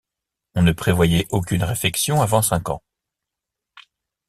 On 0.55 0.63
ne 0.63 0.71
prévoyait 0.71 1.27
aucune 1.29 1.63
réfection 1.63 2.23
avant 2.23 2.41
cinq 2.41 2.69
ans. 2.69 2.81